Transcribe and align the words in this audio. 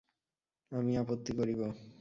আমি 0.71 0.91
আপত্তি 1.01 1.31
করিব! 1.37 1.59